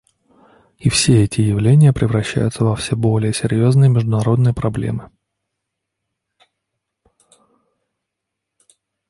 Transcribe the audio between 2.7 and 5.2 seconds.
все более серьезные международные проблемы.